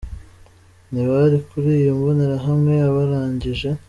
ntibari 0.91 1.37
kuri 1.49 1.69
iyo 1.81 1.91
mbonerahamwe 1.97 2.73
abarangije. 2.89 3.69